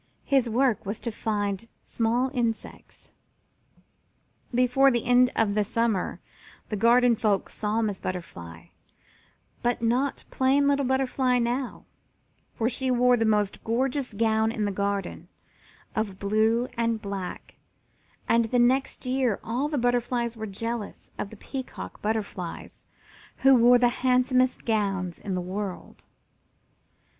His 0.25 0.49
work 0.49 0.83
was 0.83 0.99
to 1.01 1.11
find 1.11 1.67
small 1.83 2.31
insects. 2.33 3.11
Before 4.51 4.89
the 4.89 5.05
end 5.05 5.29
of 5.35 5.53
the 5.53 5.63
summer 5.63 6.19
the 6.69 6.75
garden 6.75 7.15
folk 7.15 7.51
saw 7.51 7.83
Miss 7.83 7.99
Butterfly, 7.99 8.69
but 9.61 9.79
not 9.83 10.23
plain 10.31 10.65
little 10.67 10.85
Butterfly 10.87 11.37
now, 11.37 11.85
for 12.55 12.67
she 12.67 12.89
wore 12.89 13.15
the 13.15 13.25
most 13.25 13.63
gorgeous 13.63 14.15
gown 14.15 14.51
in 14.51 14.65
the 14.65 14.71
garden, 14.71 15.27
of 15.95 16.17
blue 16.17 16.67
and 16.75 16.99
black, 16.99 17.57
and 18.27 18.45
the 18.45 18.57
next 18.57 19.05
year 19.05 19.39
all 19.43 19.67
the 19.67 19.75
other 19.75 19.81
butterflies 19.83 20.35
were 20.35 20.47
jealous 20.47 21.11
of 21.19 21.29
the 21.29 21.37
Peacock 21.37 22.01
Butterflies, 22.01 22.87
who 23.45 23.53
wore 23.53 23.77
the 23.77 23.89
handsomest 24.01 24.65
gowns 24.65 25.19
in 25.19 25.35
the 25.35 25.41
world. 25.41 26.05